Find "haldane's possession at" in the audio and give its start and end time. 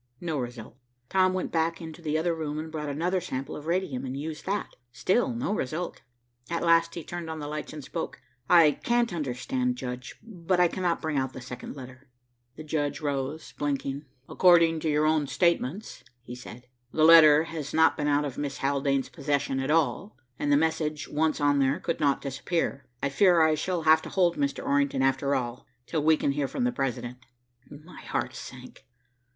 18.57-19.69